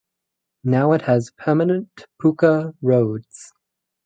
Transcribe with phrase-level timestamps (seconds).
[0.63, 3.53] Now It has permanent pucca roads.